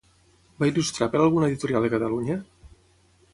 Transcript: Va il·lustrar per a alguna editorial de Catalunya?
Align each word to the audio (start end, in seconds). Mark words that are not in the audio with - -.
Va 0.61 0.69
il·lustrar 0.69 1.07
per 1.15 1.19
a 1.19 1.21
alguna 1.25 1.51
editorial 1.51 1.85
de 1.89 1.93
Catalunya? 1.97 2.39